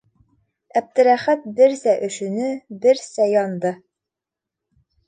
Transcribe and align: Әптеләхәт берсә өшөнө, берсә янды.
Әптеләхәт 0.79 1.45
берсә 1.59 1.95
өшөнө, 2.09 2.49
берсә 2.87 3.31
янды. 3.37 3.77